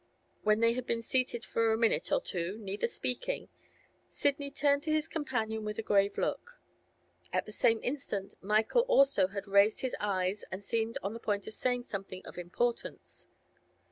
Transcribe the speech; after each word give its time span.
When 0.41 0.61
they 0.61 0.73
had 0.73 0.87
been 0.87 1.03
seated 1.03 1.45
for 1.45 1.71
a 1.71 1.77
minute 1.77 2.11
or 2.11 2.19
two, 2.19 2.57
neither 2.57 2.87
speaking, 2.87 3.49
Sidney 4.07 4.49
turned 4.49 4.81
to 4.81 4.91
his 4.91 5.07
companion 5.07 5.63
with 5.63 5.77
a 5.77 5.83
grave 5.83 6.17
look. 6.17 6.57
At 7.31 7.45
the 7.45 7.51
same 7.51 7.79
instant 7.83 8.33
Michael 8.41 8.81
also 8.87 9.27
had 9.27 9.45
raised 9.47 9.81
his 9.81 9.95
eyes 9.99 10.43
and 10.51 10.63
seemed 10.63 10.97
on 11.03 11.13
the 11.13 11.19
point 11.19 11.45
of 11.45 11.53
saying 11.53 11.83
something 11.83 12.25
of 12.25 12.39
importance. 12.39 13.27